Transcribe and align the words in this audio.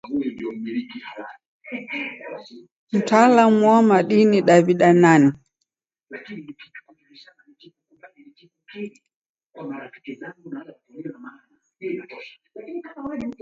Mtalamu 2.95 3.63
wa 3.71 3.81
madini 3.89 4.37
Daw'ida 4.47 4.89
nani? 4.93 5.31